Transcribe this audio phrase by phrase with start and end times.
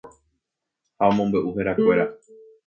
[0.97, 2.05] ha omombe'u herakuéra.